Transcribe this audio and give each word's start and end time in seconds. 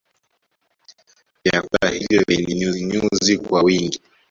Vyakula 1.41 1.87
hivyo 1.89 2.21
vyenye 2.27 2.53
nyuzinyuzi 2.55 3.37
kwa 3.37 3.63
wingi 3.63 3.99